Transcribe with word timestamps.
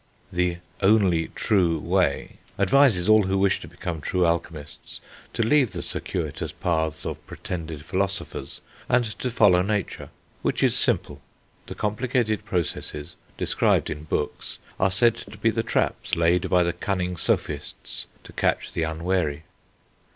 The 0.31 0.57
Only 0.81 1.27
True 1.35 1.77
Way 1.77 2.37
advises 2.57 3.07
all 3.07 3.21
who 3.21 3.37
wish 3.37 3.59
to 3.59 3.67
become 3.67 4.01
true 4.01 4.25
alchemists 4.25 4.99
to 5.33 5.43
leave 5.43 5.73
the 5.73 5.83
circuitous 5.83 6.51
paths 6.51 7.05
of 7.05 7.23
pretended 7.27 7.85
philosophers, 7.85 8.61
and 8.89 9.05
to 9.05 9.29
follow 9.29 9.61
nature, 9.61 10.09
which 10.41 10.63
is 10.63 10.73
simple; 10.75 11.21
the 11.67 11.75
complicated 11.75 12.45
processes 12.45 13.15
described 13.37 13.91
in 13.91 14.05
books 14.05 14.57
are 14.79 14.89
said 14.89 15.13
to 15.17 15.37
be 15.37 15.51
the 15.51 15.61
traps 15.61 16.15
laid 16.15 16.49
by 16.49 16.63
the 16.63 16.73
"cunning 16.73 17.15
sophists" 17.15 18.07
to 18.23 18.33
catch 18.33 18.73
the 18.73 18.81
unwary. 18.81 19.43